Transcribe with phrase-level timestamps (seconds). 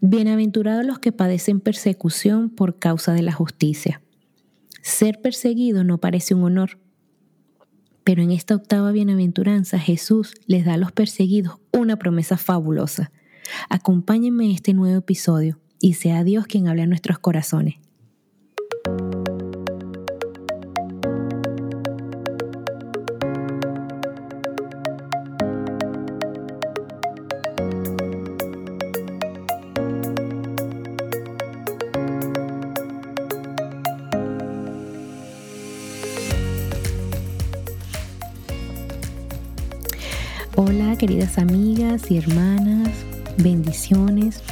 [0.00, 4.00] Bienaventurados los que padecen persecución por causa de la justicia.
[4.80, 6.78] Ser perseguido no parece un honor,
[8.04, 13.10] pero en esta octava bienaventuranza Jesús les da a los perseguidos una promesa fabulosa.
[13.68, 17.74] Acompáñenme en este nuevo episodio y sea Dios quien hable a nuestros corazones.
[40.60, 42.88] Hola queridas amigas y hermanas,
[43.36, 44.42] bendiciones.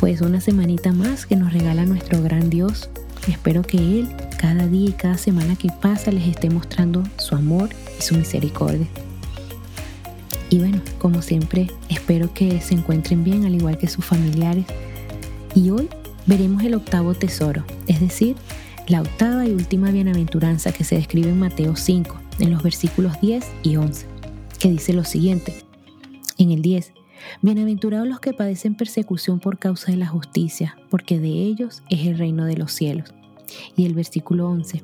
[0.00, 2.88] Pues una semanita más que nos regala nuestro gran Dios.
[3.28, 7.68] Espero que Él cada día y cada semana que pasa les esté mostrando su amor
[7.98, 8.86] y su misericordia.
[10.48, 14.64] Y bueno, como siempre, espero que se encuentren bien al igual que sus familiares.
[15.54, 15.90] Y hoy
[16.24, 18.34] veremos el octavo tesoro, es decir,
[18.88, 23.44] la octava y última bienaventuranza que se describe en Mateo 5, en los versículos 10
[23.62, 24.15] y 11
[24.58, 25.54] que dice lo siguiente.
[26.38, 26.92] En el 10,
[27.42, 32.18] Bienaventurados los que padecen persecución por causa de la justicia, porque de ellos es el
[32.18, 33.14] reino de los cielos.
[33.76, 34.82] Y el versículo 11.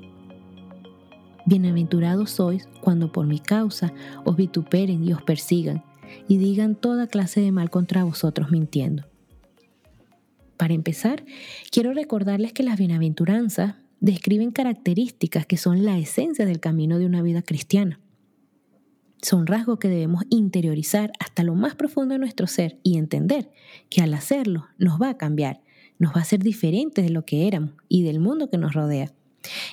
[1.44, 3.92] Bienaventurados sois cuando por mi causa
[4.24, 5.82] os vituperen y os persigan,
[6.28, 9.04] y digan toda clase de mal contra vosotros mintiendo.
[10.56, 11.24] Para empezar,
[11.70, 17.22] quiero recordarles que las bienaventuranzas describen características que son la esencia del camino de una
[17.22, 17.98] vida cristiana.
[19.22, 23.52] Son rasgos que debemos interiorizar hasta lo más profundo de nuestro ser y entender
[23.88, 25.62] que al hacerlo nos va a cambiar,
[26.00, 29.12] nos va a hacer diferentes de lo que éramos y del mundo que nos rodea.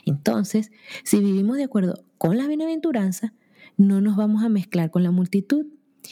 [0.05, 0.71] Entonces,
[1.03, 3.33] si vivimos de acuerdo con la bienaventuranza,
[3.75, 5.65] no nos vamos a mezclar con la multitud.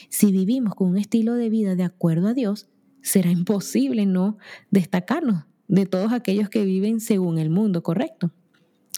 [0.08, 2.68] Si vivimos con un estilo de vida de acuerdo a Dios,
[3.02, 4.36] será imposible no
[4.72, 8.32] destacarnos de todos aquellos que viven según el mundo correcto.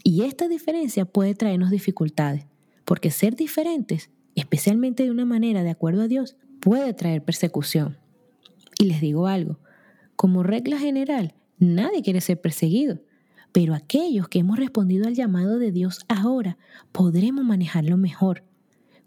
[0.03, 2.47] Y esta diferencia puede traernos dificultades,
[2.87, 7.99] porque ser diferentes especialmente de una manera de acuerdo a Dios, puede traer persecución.
[8.79, 9.59] Y les digo algo,
[10.17, 13.01] como regla general, nadie quiere ser perseguido,
[13.53, 16.59] pero aquellos que hemos respondido al llamado de Dios ahora
[16.93, 18.45] podremos manejarlo mejor,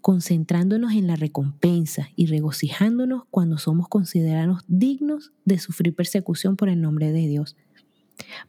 [0.00, 6.80] concentrándonos en la recompensa y regocijándonos cuando somos considerados dignos de sufrir persecución por el
[6.80, 7.56] nombre de Dios.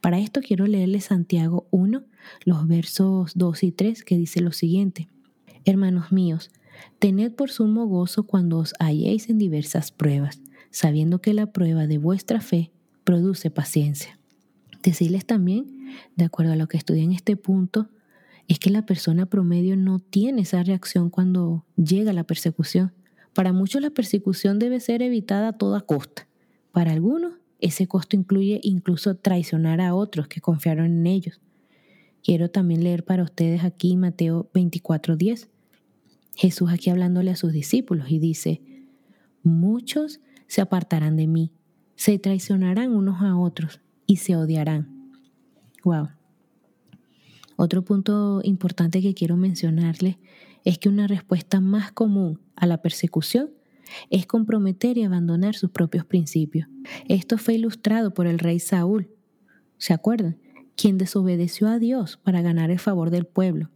[0.00, 2.04] Para esto quiero leerle Santiago 1,
[2.44, 5.08] los versos 2 y 3, que dice lo siguiente.
[5.64, 6.50] Hermanos míos,
[6.98, 11.98] Tened por sumo gozo cuando os halléis en diversas pruebas, sabiendo que la prueba de
[11.98, 12.70] vuestra fe
[13.04, 14.18] produce paciencia.
[14.82, 15.66] Decirles también,
[16.16, 17.88] de acuerdo a lo que estudié en este punto,
[18.48, 22.92] es que la persona promedio no tiene esa reacción cuando llega la persecución.
[23.34, 26.28] Para muchos la persecución debe ser evitada a toda costa.
[26.72, 31.40] Para algunos ese costo incluye incluso traicionar a otros que confiaron en ellos.
[32.22, 35.48] Quiero también leer para ustedes aquí Mateo 24:10.
[36.36, 38.62] Jesús aquí hablándole a sus discípulos y dice,
[39.42, 41.50] muchos se apartarán de mí,
[41.96, 45.10] se traicionarán unos a otros y se odiarán.
[45.82, 46.10] Wow.
[47.56, 50.16] Otro punto importante que quiero mencionarles
[50.64, 53.50] es que una respuesta más común a la persecución
[54.10, 56.68] es comprometer y abandonar sus propios principios.
[57.08, 59.08] Esto fue ilustrado por el rey Saúl,
[59.78, 60.38] ¿se acuerdan?
[60.76, 63.70] Quien desobedeció a Dios para ganar el favor del pueblo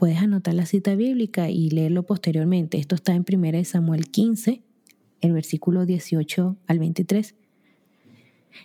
[0.00, 2.78] puedes anotar la cita bíblica y leerlo posteriormente.
[2.78, 4.62] Esto está en 1 Samuel 15,
[5.20, 7.34] el versículo 18 al 23.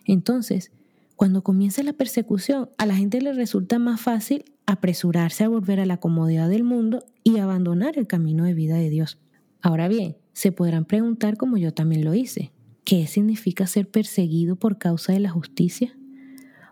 [0.06, 0.72] Entonces,
[1.18, 5.85] cuando comienza la persecución, a la gente le resulta más fácil apresurarse a volver a
[5.85, 9.19] la comodidad del mundo y abandonar el camino de vida de Dios.
[9.62, 12.53] Ahora bien, se podrán preguntar como yo también lo hice,
[12.85, 15.97] ¿qué significa ser perseguido por causa de la justicia?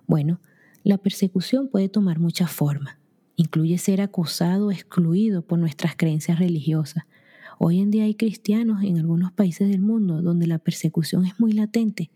[0.07, 0.39] Bueno,
[0.85, 3.02] la persecución puede tomar muchas formas.
[3.35, 7.05] Incluye ser acusado o excluido por nuestras creencias religiosas.
[7.59, 11.53] Hoy en día hay cristianos en algunos países del mundo donde la persecución es muy
[11.53, 12.11] latente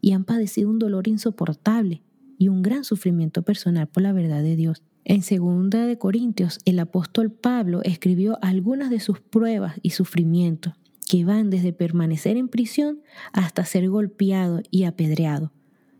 [0.00, 2.02] y han padecido un dolor insoportable
[2.38, 4.82] y un gran sufrimiento personal por la verdad de Dios.
[5.04, 10.74] En 2 de Corintios, el apóstol Pablo escribió algunas de sus pruebas y sufrimientos
[11.08, 13.00] que van desde permanecer en prisión
[13.32, 15.52] hasta ser golpeado y apedreado.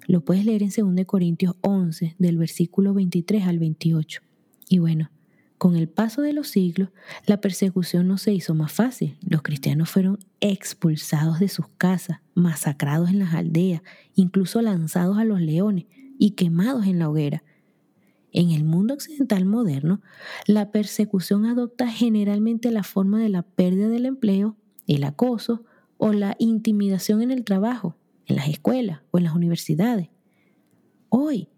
[0.07, 4.23] Lo puedes leer en 2 Corintios 11, del versículo 23 al 28.
[4.71, 5.11] Y bueno,
[5.59, 6.91] con el paso de los siglos,
[7.27, 9.19] la persecución no se hizo más fácil.
[9.21, 13.83] Los cristianos fueron expulsados de sus casas, masacrados en las aldeas,
[14.15, 15.87] incluso lanzados a los leones
[16.21, 17.43] y quemados en la hoguera.
[18.31, 20.01] En el mundo occidental moderno,
[20.47, 24.57] la persecución adopta generalmente la forma de la pérdida del empleo,
[24.87, 25.65] el acoso
[25.99, 27.97] o la intimidación en el trabajo.
[28.27, 30.09] en las escuelas o en las universidades.
[31.09, 31.49] Hoy,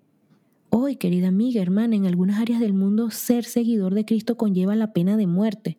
[0.75, 4.95] hoy, querida amiga, hermana, en algunas áreas del mundo ser seguidor de Cristo conlleva la
[4.95, 5.79] pena de muerte.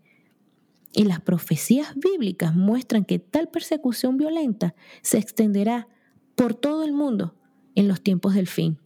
[0.93, 5.87] Y las profecías bíblicas muestran que tal persecución violenta se extenderá
[6.35, 7.35] por todo el mundo
[7.73, 8.77] en los tiempos del fin.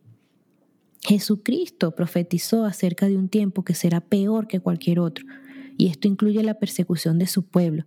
[1.01, 5.25] Jesucristo profetizó acerca de un tiempo que será peor que cualquier otro,
[5.77, 7.85] y esto incluye la persecución de su pueblo.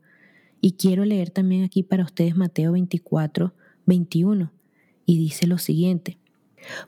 [0.61, 3.55] Y quiero leer también aquí para ustedes Mateo 24,
[3.87, 4.53] 21,
[5.07, 6.20] y dice lo siguiente,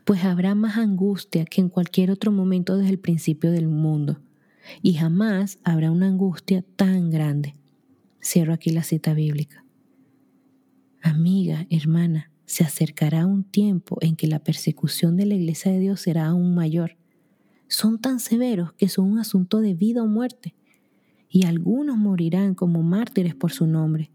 [0.04, 4.20] pues habrá más angustia que en cualquier otro momento desde el principio del mundo,
[4.82, 7.54] y jamás habrá una angustia tan grande.
[8.22, 9.64] Cierro aquí la cita bíblica.
[11.02, 16.00] Amiga, hermana, se acercará un tiempo en que la persecución de la iglesia de Dios
[16.00, 16.96] será aún mayor.
[17.66, 20.54] Son tan severos que son un asunto de vida o muerte,
[21.28, 24.10] y algunos morirán como mártires por su nombre.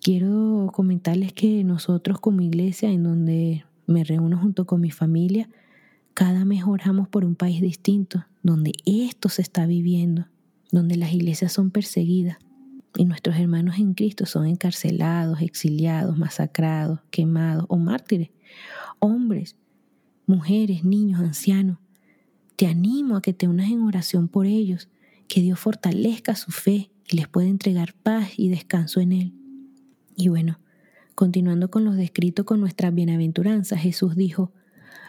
[0.00, 5.48] Quiero comentarles que nosotros como iglesia, en donde me reúno junto con mi familia,
[6.14, 10.26] cada mes oramos por un país distinto, donde esto se está viviendo,
[10.72, 12.38] donde las iglesias son perseguidas
[12.96, 18.30] y nuestros hermanos en Cristo son encarcelados, exiliados, masacrados, quemados o mártires.
[18.98, 19.56] Hombres,
[20.26, 21.78] mujeres, niños, ancianos.
[22.56, 24.88] Te animo a que te unas en oración por ellos,
[25.28, 29.32] que Dios fortalezca su fe y les pueda entregar paz y descanso en Él.
[30.16, 30.58] Y bueno,
[31.16, 34.52] continuando con los descritos con nuestra bienaventuranza, Jesús dijo,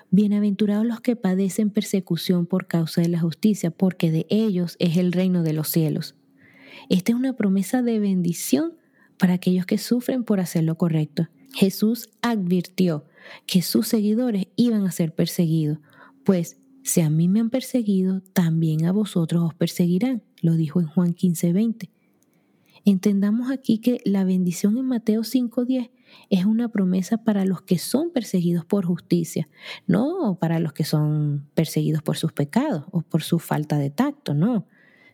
[0.09, 5.12] Bienaventurados los que padecen persecución por causa de la justicia, porque de ellos es el
[5.12, 6.15] reino de los cielos.
[6.89, 8.77] Esta es una promesa de bendición
[9.18, 11.27] para aquellos que sufren por hacer lo correcto.
[11.54, 13.04] Jesús advirtió
[13.45, 15.80] que sus seguidores iban a ser perseguidos,
[16.24, 20.88] pues si a mí me han perseguido, también a vosotros os perseguirán, lo dijo en
[20.88, 21.89] Juan 15:20.
[22.89, 25.92] Entendamos aquí que la bendición en Mateo 5:10
[26.30, 29.50] es una promesa para los que son perseguidos por justicia,
[29.88, 34.34] no para los que son perseguidos por sus pecados o por su falta de tacto,
[34.34, 34.68] no.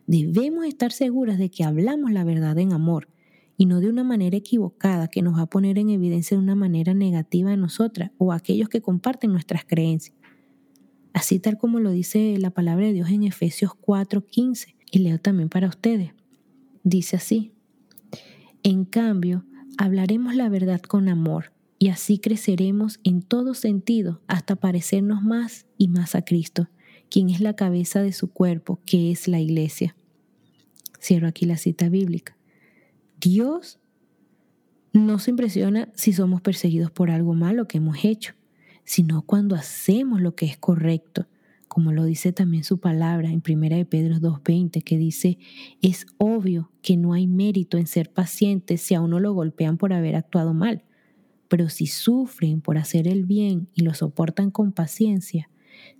[0.06, 3.08] Debemos estar seguras de que hablamos la verdad en amor
[3.56, 6.54] y no de una manera equivocada que nos va a poner en evidencia de una
[6.54, 10.16] manera negativa a nosotras o a aquellos que comparten nuestras creencias.
[11.12, 15.48] Así tal como lo dice la palabra de Dios en Efesios 4:15 y leo también
[15.48, 16.12] para ustedes.
[16.84, 17.53] Dice así,
[18.64, 19.44] en cambio,
[19.78, 25.86] hablaremos la verdad con amor y así creceremos en todo sentido hasta parecernos más y
[25.88, 26.68] más a Cristo
[27.14, 29.94] quien es la cabeza de su cuerpo, que es la iglesia.
[31.00, 32.36] Cierro aquí la cita bíblica.
[33.20, 33.78] Dios
[34.92, 38.34] no se impresiona si somos perseguidos por algo malo que hemos hecho,
[38.82, 41.28] sino cuando hacemos lo que es correcto,
[41.74, 45.38] como lo dice también su palabra en 1 de Pedro 2.20, que dice,
[45.82, 49.92] es obvio que no hay mérito en ser pacientes si a uno lo golpean por
[49.92, 50.84] haber actuado mal,
[51.48, 55.50] pero si sufren por hacer el bien y lo soportan con paciencia,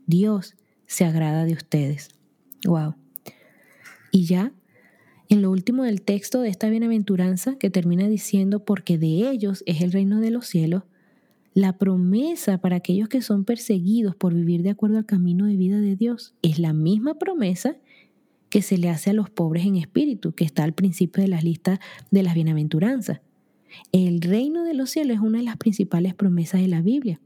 [0.06, 0.55] Dios
[0.87, 2.11] se agrada de ustedes.
[2.65, 2.94] Wow.
[4.12, 4.53] Y ya,
[5.29, 9.81] en lo último del texto de esta bienaventuranza que termina diciendo, porque de ellos es
[9.81, 10.85] el reino de los cielos,
[11.55, 15.81] la promesa para aquellos que son perseguidos por vivir de acuerdo al camino de vida
[15.81, 17.77] de Dios es la misma promesa
[18.51, 21.45] que se le hace a los pobres en espíritu, que está al principio de las
[21.45, 21.79] listas
[22.11, 23.21] de las bienaventuranzas.
[23.93, 27.21] El reino de los cielos es una de las principales promesas de la Biblia.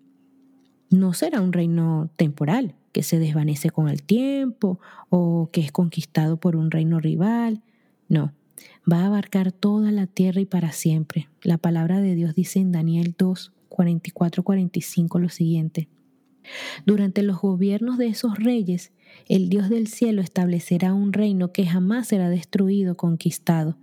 [0.90, 4.78] No será un reino temporal, que se desvanece con el tiempo
[5.10, 7.62] o que es conquistado por un reino rival.
[8.08, 8.32] No,
[8.90, 11.28] va a abarcar toda la tierra y para siempre.
[11.42, 15.88] La palabra de Dios dice en Daniel 2, 44, 45 lo siguiente.
[16.86, 18.92] Durante los gobiernos de esos reyes,
[19.28, 23.76] el Dios del cielo establecerá un reino que jamás será destruido, conquistado.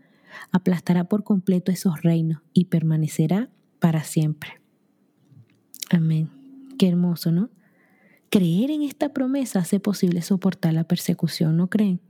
[0.51, 3.49] Aplastará por completo esos reinos y permanecerá
[3.79, 4.61] para siempre.
[5.89, 6.29] Amén.
[6.77, 7.49] Qué hermoso, ¿no?
[8.29, 12.01] Creer en esta promesa hace posible soportar la persecución, ¿no creen?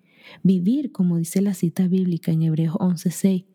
[0.42, 3.46] Vivir, como dice la cita bíblica en Hebreos 11:6.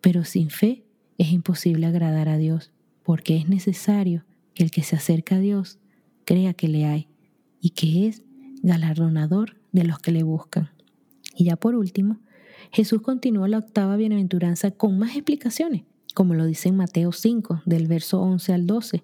[0.00, 0.84] Pero sin fe
[1.18, 2.72] es imposible agradar a Dios,
[3.10, 4.24] porque es necesario
[4.54, 5.80] que el que se acerca a Dios
[6.24, 7.08] crea que le hay
[7.60, 8.22] y que es
[8.62, 10.70] galardonador de los que le buscan.
[11.34, 12.20] Y ya por último,
[12.70, 15.82] Jesús continúa la octava bienaventuranza con más explicaciones,
[16.14, 19.02] como lo dice en Mateo 5, del verso 11 al 12.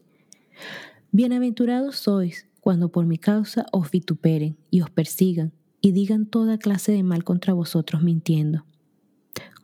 [1.10, 6.92] Bienaventurados sois cuando por mi causa os vituperen y os persigan y digan toda clase
[6.92, 8.66] de mal contra vosotros mintiendo.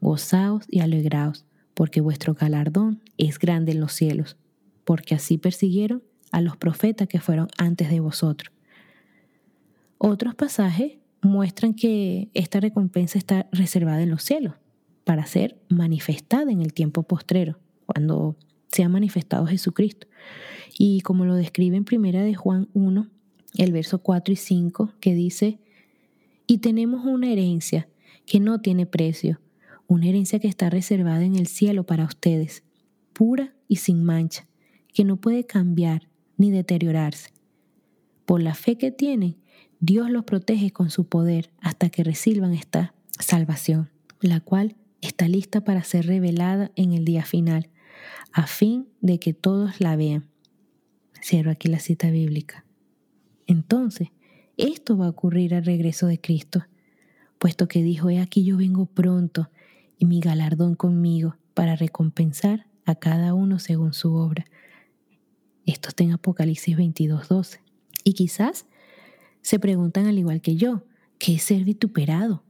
[0.00, 4.36] Gozaos y alegraos, porque vuestro galardón es grande en los cielos,
[4.84, 8.52] porque así persiguieron a los profetas que fueron antes de vosotros.
[9.98, 14.54] Otros pasajes muestran que esta recompensa está reservada en los cielos
[15.04, 18.36] para ser manifestada en el tiempo postrero, cuando
[18.68, 20.06] se ha manifestado Jesucristo.
[20.78, 23.08] Y como lo describe en primera de Juan 1,
[23.58, 25.58] el verso 4 y 5, que dice,
[26.46, 27.88] y tenemos una herencia
[28.26, 29.40] que no tiene precio,
[29.86, 32.62] una herencia que está reservada en el cielo para ustedes,
[33.12, 34.46] pura y sin mancha,
[34.92, 37.30] que no puede cambiar ni deteriorarse.
[38.24, 39.36] Por la fe que tienen,
[39.80, 45.62] Dios los protege con su poder hasta que reciban esta salvación, la cual está lista
[45.64, 47.68] para ser revelada en el día final,
[48.32, 50.28] a fin de que todos la vean.
[51.22, 52.64] Cierro aquí la cita bíblica.
[53.46, 54.08] Entonces,
[54.56, 56.64] esto va a ocurrir al regreso de Cristo,
[57.38, 59.50] puesto que dijo, he aquí yo vengo pronto
[60.02, 64.47] y mi galardón conmigo para recompensar a cada uno según su obra.
[65.64, 67.61] Esto está en Apocalipsis 22.12.
[68.02, 68.66] Y quizás
[69.42, 70.82] se preguntan al igual que yo,
[71.18, 72.42] ¿qué es ser vituperado?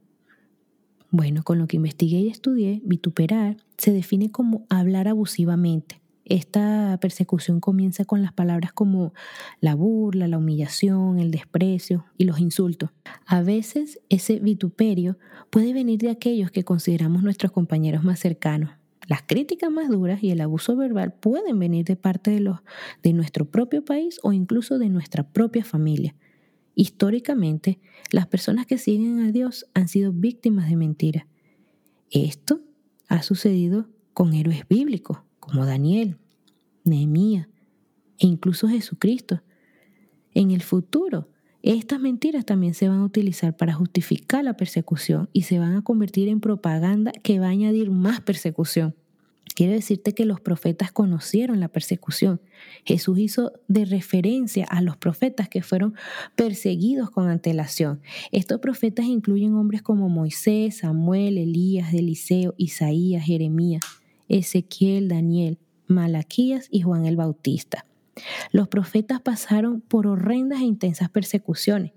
[1.10, 6.00] Bueno, con lo que investigué y estudié, vituperar se define como hablar abusivamente.
[6.24, 9.12] Esta persecución comienza con las palabras como
[9.60, 12.90] la burla, la humillación, el desprecio y los insultos.
[13.26, 15.18] A veces ese vituperio
[15.50, 18.70] puede venir de aquellos que consideramos nuestros compañeros más cercanos.
[19.08, 22.60] Las críticas más duras y el abuso verbal pueden venir de parte de, los,
[23.02, 26.14] de nuestro propio país o incluso de nuestra propia familia.
[26.76, 27.80] Históricamente,
[28.12, 31.26] las personas que siguen a Dios han sido víctimas de mentiras.
[32.10, 32.60] Esto
[33.08, 36.18] ha sucedido con héroes bíblicos como Daniel,
[36.84, 37.48] Nehemías
[38.18, 39.42] e incluso Jesucristo.
[40.34, 41.28] En el futuro,
[41.62, 45.82] estas mentiras también se van a utilizar para justificar la persecución y se van a
[45.82, 48.94] convertir en propaganda que va a añadir más persecución.
[49.56, 52.40] Quiero decirte que los profetas conocieron la persecución.
[52.84, 55.94] Jesús hizo de referencia a los profetas que fueron
[56.36, 58.00] perseguidos con antelación.
[58.30, 63.82] Estos profetas incluyen hombres como Moisés, Samuel, Elías, Eliseo, Isaías, Jeremías,
[64.32, 67.86] Ezequiel, Daniel, Malaquías y Juan el Bautista.
[68.50, 71.92] Los profetas pasaron por horrendas e intensas persecuciones.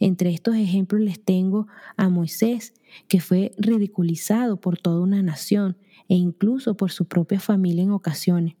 [0.00, 2.74] Entre estos ejemplos les tengo a Moisés,
[3.08, 5.76] que fue ridiculizado por toda una nación
[6.08, 8.56] e incluso por su propia familia en ocasiones.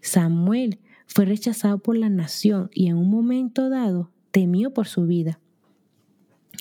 [0.00, 5.40] Samuel fue rechazado por la nación y en un momento dado temió por su vida.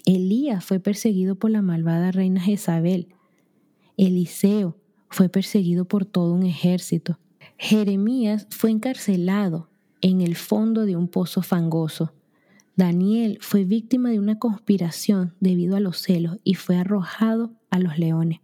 [0.05, 3.09] Elías fue perseguido por la malvada reina Jezabel.
[3.97, 4.77] Eliseo
[5.09, 7.19] fue perseguido por todo un ejército.
[7.57, 9.69] Jeremías fue encarcelado
[10.01, 12.13] en el fondo de un pozo fangoso.
[12.75, 17.97] Daniel fue víctima de una conspiración debido a los celos y fue arrojado a los
[17.97, 18.41] leones.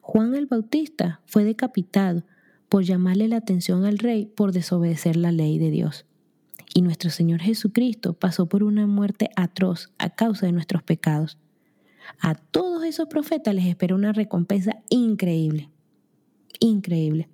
[0.00, 2.24] Juan el Bautista fue decapitado
[2.68, 6.06] por llamarle la atención al rey por desobedecer la ley de Dios.
[6.74, 11.38] Y nuestro Señor Jesucristo pasó por una muerte atroz a causa de nuestros pecados.
[12.20, 15.70] A todos esos profetas les espera una recompensa increíble,
[16.60, 17.28] increíble.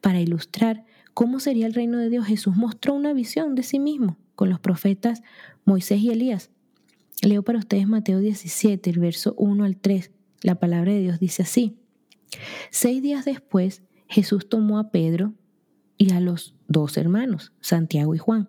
[0.00, 4.16] Para ilustrar cómo sería el reino de Dios, Jesús mostró una visión de sí mismo
[4.34, 5.22] con los profetas
[5.64, 6.50] Moisés y Elías.
[7.22, 10.10] Leo para ustedes Mateo 17, el verso 1 al 3.
[10.42, 11.76] La palabra de Dios dice así.
[12.70, 15.34] Seis días después, Jesús tomó a Pedro
[15.98, 18.48] y a los dos hermanos, Santiago y Juan,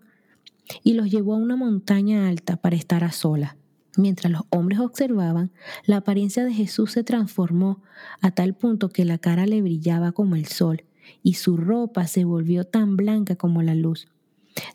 [0.84, 3.58] y los llevó a una montaña alta para estar a solas.
[3.98, 5.52] Mientras los hombres observaban,
[5.86, 7.82] la apariencia de Jesús se transformó
[8.22, 10.86] a tal punto que la cara le brillaba como el sol
[11.24, 14.08] y su ropa se volvió tan blanca como la luz.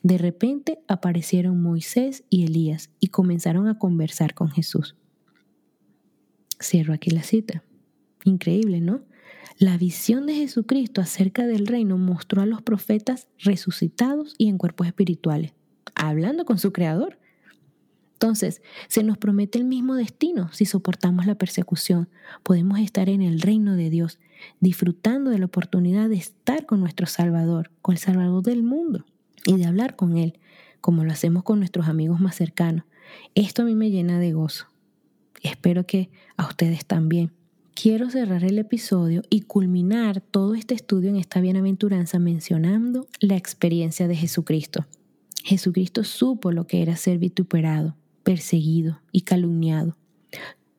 [0.03, 4.97] De repente aparecieron Moisés y Elías y comenzaron a conversar con Jesús.
[6.61, 7.63] Cierro aquí la cita.
[8.25, 9.03] Increíble, ¿no?
[9.59, 14.87] La visión de Jesucristo acerca del reino mostró a los profetas resucitados y en cuerpos
[14.87, 15.55] espirituales,
[15.95, 17.19] hablando con su Creador.
[18.17, 22.09] Entonces, se nos promete el mismo destino si soportamos la persecución.
[22.43, 24.19] Podemos estar en el reino de Dios,
[24.59, 29.05] disfrutando de la oportunidad de estar con nuestro Salvador, con el Salvador del mundo,
[29.45, 30.39] y de hablar con Él,
[30.81, 32.87] como lo hacemos con nuestros amigos más cercanos.
[33.35, 34.65] Esto a mí me llena de gozo.
[35.43, 36.09] Espero que
[36.39, 37.33] a ustedes también
[37.75, 44.09] quiero cerrar el episodio y culminar todo este estudio en esta bienaventuranza mencionando la experiencia
[44.09, 44.87] de Jesucristo.
[45.45, 47.95] Jesucristo supo lo que era ser vituperado,
[48.27, 49.97] perseguido y calumniado.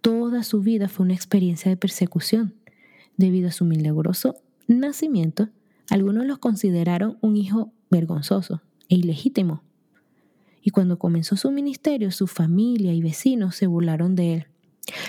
[0.01, 2.55] Toda su vida fue una experiencia de persecución.
[3.15, 4.35] Debido a su milagroso
[4.67, 5.47] nacimiento,
[5.89, 9.63] algunos los consideraron un hijo vergonzoso e ilegítimo.
[10.61, 14.47] Y cuando comenzó su ministerio, su familia y vecinos se burlaron de él.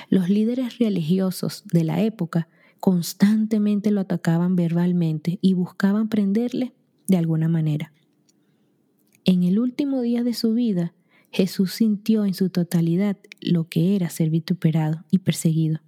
[0.09, 2.47] Los líderes religiosos de la época
[2.79, 6.73] constantemente lo atacaban verbalmente y buscaban prenderle
[7.09, 7.93] de alguna manera.
[9.25, 10.95] En el último día de su vida,
[11.31, 15.81] Jesús sintió en su totalidad lo que era ser vituperado y perseguido.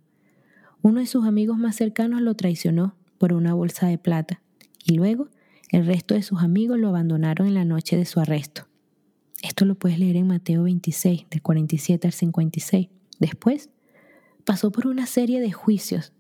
[0.83, 4.41] Uno de sus amigos más cercanos lo traicionó por una bolsa de plata
[4.85, 5.29] y luego
[5.73, 8.67] El resto de sus amigos lo abandonaron en la noche de su arresto.
[9.41, 12.89] Esto lo puedes leer en Mateo 26, del 47 al 56.
[13.21, 13.71] Después,
[14.45, 16.13] pasó por una serie de juicios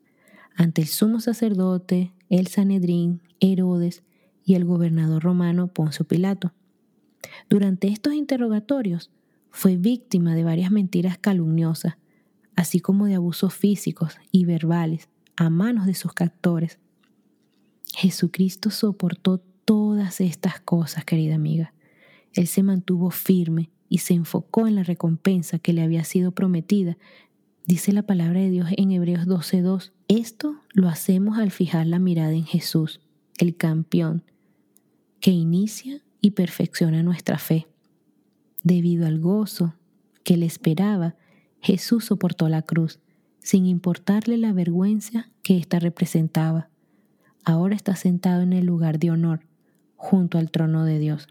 [0.54, 4.04] ante el sumo sacerdote, el Sanedrín, Herodes
[4.44, 6.52] y el gobernador romano Poncio Pilato.
[7.48, 9.10] Durante estos interrogatorios
[9.50, 11.96] fue víctima de varias mentiras calumniosas,
[12.56, 16.78] así como de abusos físicos y verbales a manos de sus captores.
[17.94, 21.72] Jesucristo soportó todas estas cosas, querida amiga.
[22.32, 26.96] Él se mantuvo firme y se enfocó en la recompensa que le había sido prometida.
[27.66, 29.92] Dice la palabra de Dios en Hebreos 12:2.
[30.08, 33.00] Esto lo hacemos al fijar la mirada en Jesús,
[33.38, 34.22] el campeón,
[35.20, 37.66] que inicia y perfecciona nuestra fe.
[38.62, 39.74] Debido al gozo
[40.22, 41.16] que le esperaba,
[41.60, 43.00] Jesús soportó la cruz,
[43.40, 46.68] sin importarle la vergüenza que ésta representaba.
[47.44, 49.40] Ahora está sentado en el lugar de honor,
[49.96, 51.28] junto al trono de Dios.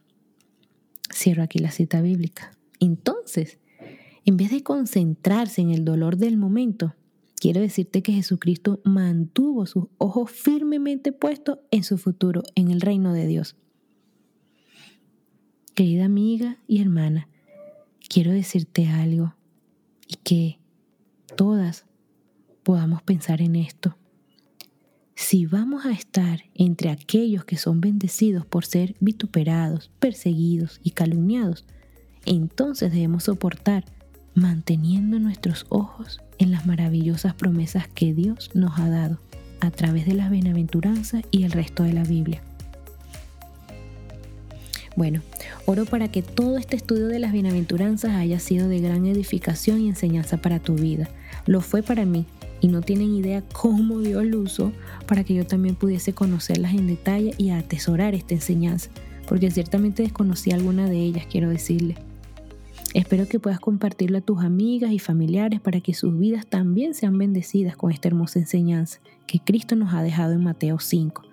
[1.13, 2.51] Cierro aquí la cita bíblica.
[2.79, 3.57] Entonces,
[4.25, 6.95] en vez de concentrarse en el dolor del momento,
[7.39, 13.13] quiero decirte que Jesucristo mantuvo sus ojos firmemente puestos en su futuro, en el reino
[13.13, 13.55] de Dios.
[15.79, 17.29] Querida amiga y hermana,
[18.09, 19.33] quiero decirte algo
[20.07, 20.59] y que
[21.37, 21.85] todas
[22.63, 23.95] podamos pensar en esto.
[25.15, 31.63] Si vamos a estar entre aquellos que son bendecidos por ser vituperados, perseguidos y calumniados,
[32.25, 33.85] entonces debemos soportar
[34.35, 39.21] manteniendo nuestros ojos en las maravillosas promesas que Dios nos ha dado
[39.61, 42.43] a través de las bienaventuranzas y el resto de la Biblia.
[44.99, 45.21] Bueno,
[45.65, 49.87] oro para que todo este estudio de las bienaventuranzas haya sido de gran edificación y
[49.87, 51.07] enseñanza para tu vida.
[51.45, 52.25] Lo fue para mí
[52.59, 54.73] y no tienen idea cómo Dios lo usó
[55.07, 58.89] para que yo también pudiese conocerlas en detalle y atesorar esta enseñanza,
[59.25, 61.95] porque ciertamente desconocí alguna de ellas, quiero decirle.
[62.93, 67.17] Espero que puedas compartirlo a tus amigas y familiares para que sus vidas también sean
[67.17, 71.28] bendecidas con esta hermosa enseñanza que Cristo nos ha dejado en Mateo 5.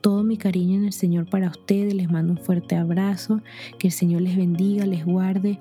[0.00, 3.40] Todo mi cariño en el Señor para ustedes, les mando un fuerte abrazo,
[3.78, 5.58] que el Señor les bendiga, les guarde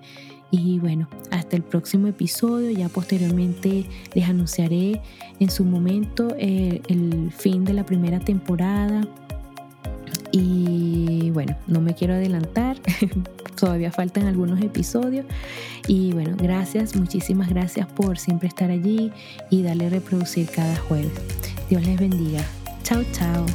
[0.51, 5.01] y bueno, hasta el próximo episodio, ya posteriormente les anunciaré
[5.39, 9.07] en su momento el, el fin de la primera temporada.
[10.33, 12.77] Y bueno, no me quiero adelantar,
[13.55, 15.25] todavía faltan algunos episodios.
[15.87, 19.11] Y bueno, gracias, muchísimas gracias por siempre estar allí
[19.49, 21.13] y darle a reproducir cada jueves.
[21.69, 22.43] Dios les bendiga.
[22.83, 23.45] Chao, chao.